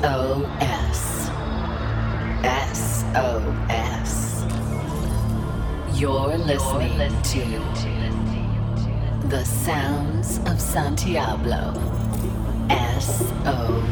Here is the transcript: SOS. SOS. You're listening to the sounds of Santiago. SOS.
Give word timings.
SOS. 0.00 1.34
SOS. 2.72 4.44
You're 5.98 6.38
listening 6.38 7.22
to 7.22 7.44
the 9.26 9.44
sounds 9.44 10.38
of 10.46 10.60
Santiago. 10.60 11.74
SOS. 13.00 13.88